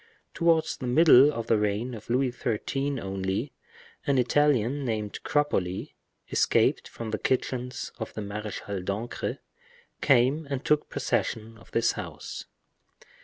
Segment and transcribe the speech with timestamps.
[0.33, 2.99] Towards the middle of the reign of Louis XIII.
[2.99, 3.53] only,
[4.07, 5.93] an Italian named Cropoli,
[6.31, 9.37] escaped from the kitchens of the Marechal d'Ancre,
[10.01, 12.45] came and took possession of this house.